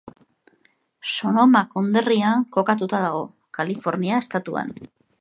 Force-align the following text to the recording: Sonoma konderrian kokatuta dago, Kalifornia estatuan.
Sonoma 1.15 1.61
konderrian 1.75 2.49
kokatuta 2.57 3.05
dago, 3.07 3.23
Kalifornia 3.59 4.27
estatuan. 4.27 4.79